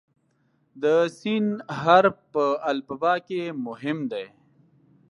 د 0.81 0.83
"س" 1.17 1.19
حرف 1.81 2.15
په 2.33 2.45
الفبا 2.71 3.13
کې 3.27 3.41
مهم 3.65 3.99
دی. 4.11 4.25